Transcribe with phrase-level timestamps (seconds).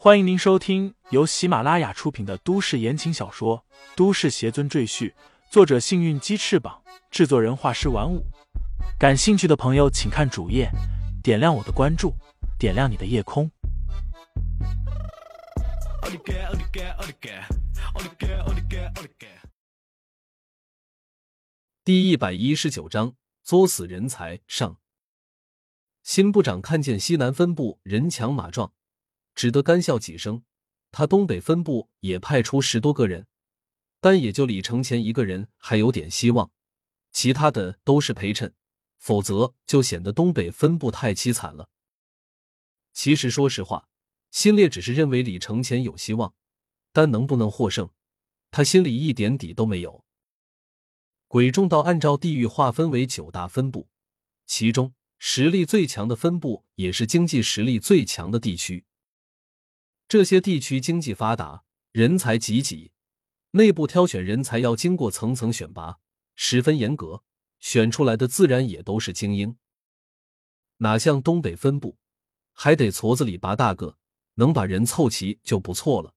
[0.00, 3.64] 欢迎您收听由喜马拉雅出品的都市言情小说
[3.96, 5.10] 《都市邪尊赘婿》，
[5.50, 8.24] 作者：幸运鸡翅膀，制作人：画师玩五。
[8.96, 10.70] 感兴趣的朋友，请看主页，
[11.20, 12.14] 点亮我的关注，
[12.60, 13.50] 点亮你的夜空。
[21.82, 24.76] 第一百一十九章：作死人才上。
[26.04, 28.72] 新部长看见西南分部人强马壮，
[29.38, 30.42] 只得干笑几声。
[30.90, 33.28] 他东北分部也派出十多个人，
[34.00, 36.50] 但也就李承前一个人还有点希望，
[37.12, 38.52] 其他的都是陪衬，
[38.98, 41.68] 否则就显得东北分部太凄惨了。
[42.92, 43.86] 其实说实话，
[44.32, 46.34] 新烈只是认为李承前有希望，
[46.92, 47.88] 但能不能获胜，
[48.50, 50.04] 他心里一点底都没有。
[51.28, 53.88] 鬼众道按照地域划分为九大分部，
[54.46, 54.92] 其中。
[55.20, 58.84] 实力最强的分部也是经济实力最强的地区。
[60.08, 62.92] 这些地区经济发达，人才济济，
[63.50, 65.98] 内部挑选人才要经过层层选拔，
[66.34, 67.22] 十分严格，
[67.60, 69.58] 选出来的自然也都是精英。
[70.78, 71.98] 哪像东北分部，
[72.54, 73.98] 还得矬子里拔大个，
[74.36, 76.14] 能把人凑齐就不错了。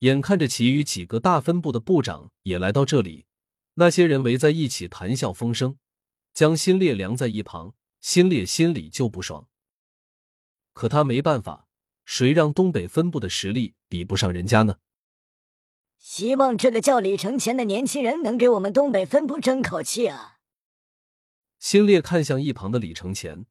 [0.00, 3.26] 眼看着其余几个大分部的部长也来到这里，
[3.74, 5.78] 那些人围在一起谈笑风生。
[6.32, 9.46] 将新烈晾在一旁，新烈心里就不爽。
[10.72, 11.68] 可他没办法，
[12.04, 14.76] 谁让东北分部的实力比不上人家呢？
[15.98, 20.38] 希望这个叫李承前的年轻人能给我们东北分部争口气啊！
[21.58, 23.46] 新烈看向一旁的李承前，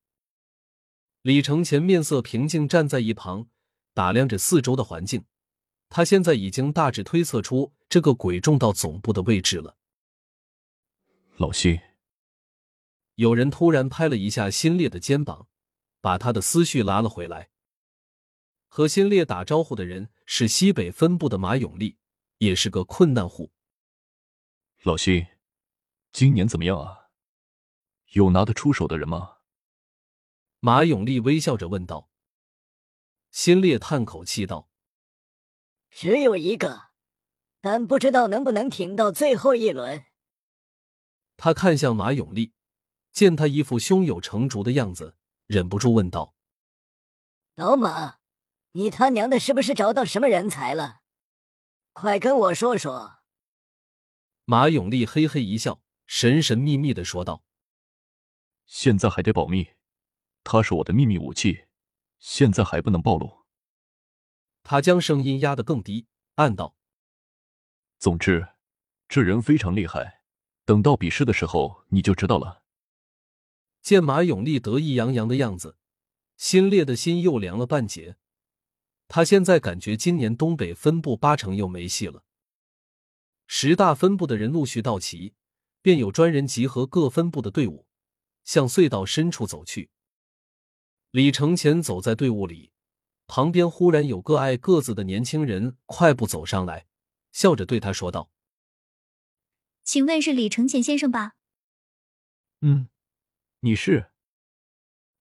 [1.24, 3.48] 李承前面色平静，站在一旁
[3.94, 5.26] 打量着四周的环境。
[5.90, 9.78] 他现在已经大致推测出这个鬼众道总部的位置了。
[11.38, 11.81] 老西。
[13.16, 15.48] 有人突然拍了一下新烈的肩膀，
[16.02, 17.50] 把他的思绪拉了回来。
[18.76, 22.00] 和新烈打招呼的人是西北分部的马永利，
[22.40, 23.52] 也是个困难户。
[24.82, 25.28] 老徐，
[26.12, 27.12] 今年怎么样啊？
[28.14, 29.38] 有拿得出手的人吗？
[30.59, 32.09] 马永利微笑着问道。
[33.30, 34.72] 新烈叹口气道
[35.92, 36.86] ：“只有一个，
[37.62, 40.03] 但不知道能不能挺到最后一轮。”
[41.38, 42.53] 他看向马永利。
[43.12, 45.16] 见他一副胸有成竹的样子，
[45.46, 46.34] 忍不住问道
[47.53, 48.18] ：“老马，
[48.73, 51.01] 你他娘的是不是找到什么人才了？
[51.94, 53.19] 快跟我说说。”
[54.45, 57.44] 马永利嘿嘿一笑，神神秘秘的说道
[58.66, 59.69] ：“现在还得保密，
[60.44, 61.66] 他是我的秘密武器，
[62.19, 63.45] 现在还不能暴露。”
[64.63, 66.75] 他将声音压得更低，暗道
[68.00, 68.50] ：“总之，
[69.07, 70.23] 这人非常厉害，
[70.66, 72.63] 等到比试的时候你就知道了。”
[73.81, 75.78] 见马永利得意洋洋的样子，
[76.38, 78.17] 心烈的心又凉了半截。
[79.16, 82.24] 他现在感觉今年东北分部八成又没戏了。
[83.46, 85.35] 十大分部的人陆续到齐，
[85.84, 87.85] 便有专人集合各分部的队伍，
[88.44, 89.91] 向隧道深处走去。
[91.12, 92.72] 李承前走在队伍里，
[93.28, 96.88] 旁边忽然有个矮个子的年轻人快步走上来，
[97.31, 98.31] 笑着对他说道
[99.85, 101.35] ：“请问是李承前先生吧
[102.62, 102.90] ？”“嗯。”
[103.62, 104.09] 你是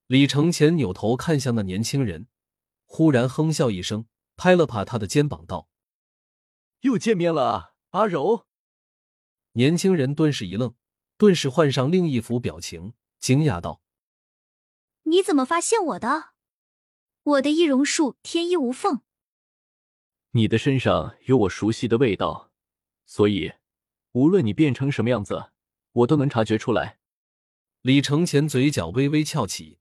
[0.06, 2.28] 李承前扭头看向那年轻人，
[2.94, 4.04] 忽然哼笑一声，
[4.36, 5.66] 拍了拍他的肩膀，道
[6.80, 8.46] ：“又见面了啊，阿柔。”
[9.52, 10.74] 年轻人顿时一愣，
[11.16, 13.80] 顿时换上另一副表情，惊讶道
[15.04, 16.32] ：“你怎么发现我的？
[17.22, 19.00] 我的易容术天衣无缝。
[20.32, 22.52] 你的身上有我熟悉的味道，
[23.06, 23.54] 所以
[24.10, 25.52] 无论你变成什么样子，
[25.92, 26.98] 我都能察觉出来。”
[27.80, 29.78] 李承前嘴角微微翘起，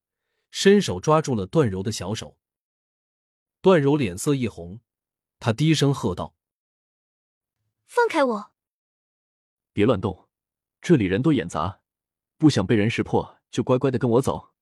[0.49, 2.37] 伸手抓住了段柔的小手。
[3.61, 4.79] 段柔脸色一红，
[5.39, 6.35] 他低声喝道
[7.85, 8.51] ：“放开我！
[9.71, 10.27] 别乱动，
[10.81, 11.81] 这里人多眼杂，
[12.37, 14.55] 不想被人识破，就乖乖的跟我走。”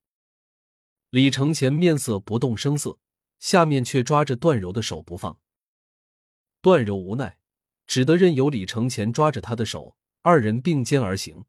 [1.12, 3.00] 李承前面色不动声色，
[3.40, 5.40] 下面却抓着段柔的手不放。
[6.62, 7.40] 段柔无奈，
[7.88, 11.46] 只得任由李承前抓着他的手，二人并肩而行。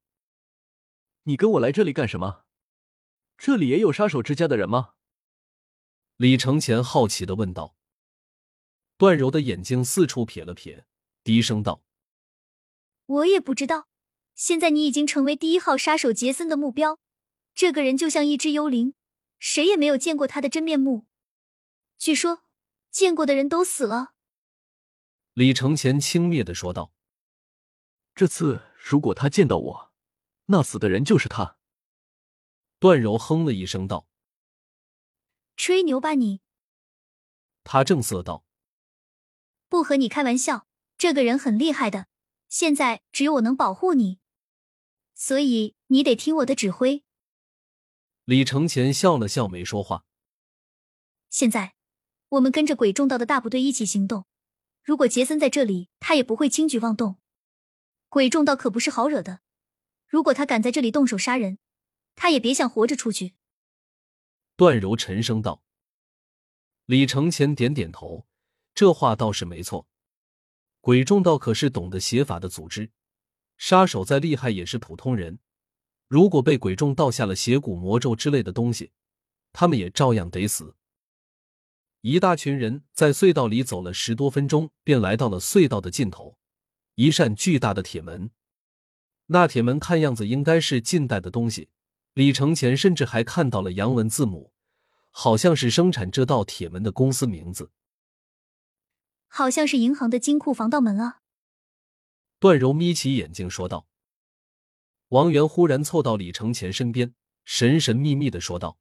[1.24, 2.44] 你跟我来这里干什么？
[3.36, 4.94] 这里也有杀手之家的人吗？
[6.20, 7.74] 李承前好奇的问道。
[8.98, 10.84] 段柔的眼睛四处瞥了瞥，
[11.24, 11.82] 低声道
[13.06, 13.88] ：“我也不知道。
[14.34, 16.98] 现在你已经成为第一号杀手杰森的目标。
[17.54, 18.92] 这个人就像一只幽灵，
[19.38, 21.06] 谁也没有见过他的真面目。
[21.96, 22.42] 据说
[22.90, 24.12] 见过的人都死了。”
[25.32, 26.92] 李承前轻蔑的说道
[28.14, 29.92] ：“这次如果他见到我……”
[30.52, 31.56] 那死的人就是他。
[32.78, 34.06] 段柔哼了一声道
[35.60, 36.40] ：“吹牛吧你！”
[37.64, 38.46] 他正色道
[39.68, 40.66] ：“不和你开玩笑，
[40.96, 42.06] 这个人很厉害的。
[42.48, 44.20] 现在只有我能保护你，
[45.14, 47.04] 所以你得听我的指挥。”
[48.24, 50.06] 李承前笑了笑，没说话。
[51.28, 51.74] 现在，
[52.30, 54.24] 我们跟着鬼众道的大部队一起行动。
[54.82, 57.20] 如果杰森在这里，他也不会轻举妄动。
[58.08, 59.40] 鬼众道可不是好惹的，
[60.08, 61.58] 如果他敢在这里动手杀人，
[62.16, 63.34] 他也别想活着出去。
[64.60, 65.62] 段柔沉声道。
[66.84, 68.26] 李承前点点头，
[68.74, 69.88] 这话倒是没错。
[70.82, 72.90] 鬼众道可是懂得邪法的组织，
[73.56, 75.38] 杀手再厉害也是普通人。
[76.08, 78.92] 如果被鬼众道下了邪骨魔咒之类的东西，
[79.54, 80.76] 他们也照样得死。
[82.02, 86.36] 一大群人在隧道里走了十多分钟，便来到了隧道的尽头。
[86.96, 88.30] 一扇巨大的铁门，
[89.28, 91.70] 那铁门看样子应该是近代的东西。
[92.14, 94.52] 李承前甚至还看到了洋文字母，
[95.10, 97.70] 好像是生产这道铁门的公司名字。
[99.28, 101.20] 好像是银行的金库防盗门啊！
[102.40, 103.86] 段柔眯起眼睛说道。
[105.08, 107.14] 王源忽然凑到李承前身边，
[107.44, 108.78] 神神秘秘的说道：“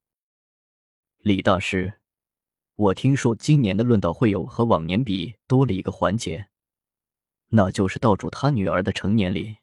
[1.21, 1.99] 李大师。”
[2.75, 6.47] 我听说今年的论道会有和往年比多了一个环节，
[7.49, 9.57] 那就是道主他女儿的成年礼。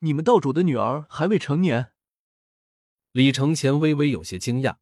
[0.00, 1.93] 你们道主的女儿还未成年？
[3.14, 4.78] 李承前微微有些惊讶，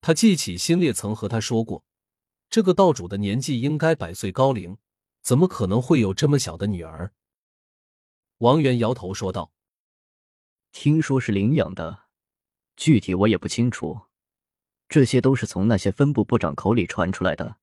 [0.00, 1.84] 他记起新烈曾和他说过，
[2.48, 4.78] 这个道主的年纪应该百岁高龄，
[5.22, 7.12] 怎么可能会有这么小的女儿？
[8.38, 9.50] 王源摇头说道
[10.70, 12.04] ：“听说是领养的，
[12.76, 14.02] 具体我也不清楚。”
[14.88, 17.56] 这些都是从那些分部部长口里传出来的，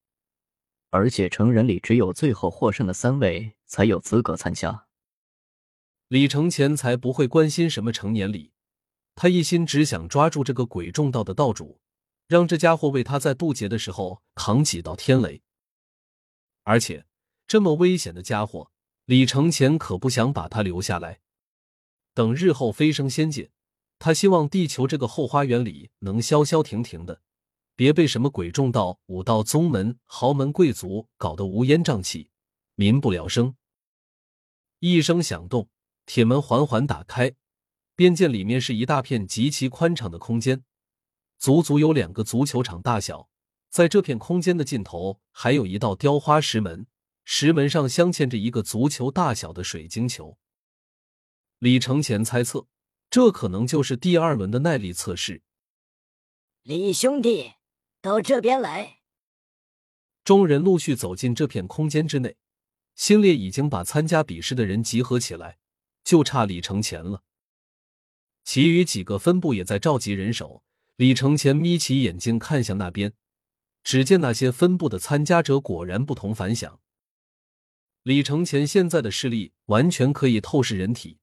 [0.90, 4.88] 而且成人里只有最后获胜的三位才有资格参加。
[6.10, 8.51] 李承前才不会关心什么成年礼，
[9.22, 11.80] 他一心只想抓住这个鬼众道的道主，
[12.28, 15.44] 让这家伙为他在渡劫的时候扛几道天雷。
[16.64, 17.06] 而且
[17.46, 18.72] 这么危险的家伙，
[19.06, 21.20] 李承前可不想把他留下来，
[22.16, 23.52] 等日后飞升仙界。
[24.00, 27.22] 他希望地球这个后花园里能消消停停的，
[27.76, 32.32] 别被什么鬼众道、武道宗门、豪门贵族搞得乌烟瘴气、
[32.74, 33.56] 民不聊生。
[34.80, 35.70] 一声响动，
[36.08, 37.36] 铁门缓缓打开，
[38.02, 40.64] 便见里面是一大片极其宽敞的空间，
[41.38, 43.30] 足足有两个足球场大小。
[43.70, 46.88] 在这片空间的尽头，还有一道雕花石门，
[47.26, 50.40] 石门上镶嵌着一个足球大小的水晶球。
[51.60, 52.66] 李承前猜测。
[53.12, 55.44] 这可能就是第二轮的耐力测试。
[56.64, 57.52] 李兄弟，
[58.02, 59.02] 到这边来。
[60.24, 62.36] 众人陆续走进这片空间之内，
[62.96, 65.60] 新烈已经把参加比试的人集合起来，
[66.04, 67.22] 就差李承前了。
[68.44, 70.64] 其余几个分部也在召集人手。
[70.98, 73.14] 李承前眯起眼睛看向那边，
[73.84, 76.80] 只见那些分部的参加者果然不同凡响。
[78.04, 81.20] 李承前现在的视力完全可以透视人体。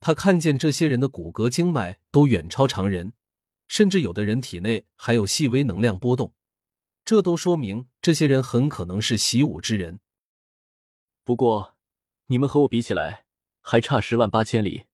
[0.00, 3.12] 他看见这些人的骨骼经脉都远超常人，
[3.68, 6.32] 甚至有的人体内还有细微能量波动，
[7.04, 10.00] 这都说明这些人很可能是习武之人。
[11.24, 11.76] 不过，
[12.26, 13.26] 你们和我比起来，
[13.60, 14.84] 还差十万八千里。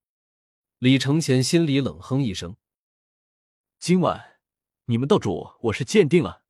[0.78, 2.54] 李承前心里冷哼一声
[3.80, 4.40] ：“今晚
[4.84, 6.42] 你们道主我是鉴定了。”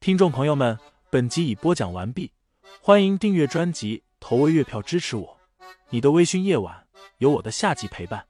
[0.00, 0.78] 听众朋友们，
[1.10, 2.34] 本集已播讲完毕，
[2.82, 4.04] 欢迎订阅专辑。
[4.20, 5.40] 投喂月票支持我，
[5.88, 6.86] 你的微醺夜晚
[7.18, 8.28] 有我的下集陪伴。